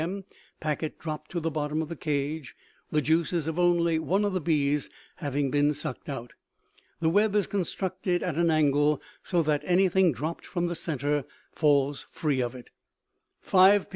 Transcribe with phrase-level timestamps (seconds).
[0.03, 0.23] M.;
[0.59, 2.55] packet dropped to the bottom of the cage,
[2.89, 6.33] the juices of only one of the bees having been sucked out.
[7.01, 12.07] The web is constructed at an angle so that anything dropped from the center falls
[12.09, 12.71] free of it.
[13.41, 13.89] "5 P.